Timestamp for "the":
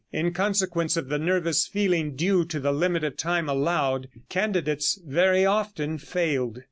1.09-1.19, 2.59-2.71